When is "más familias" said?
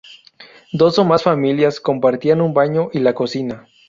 1.05-1.79